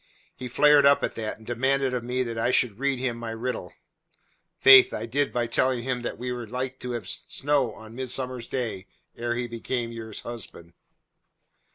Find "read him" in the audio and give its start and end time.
2.79-3.17